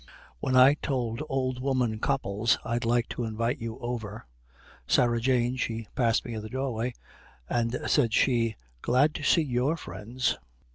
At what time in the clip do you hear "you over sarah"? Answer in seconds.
3.59-5.19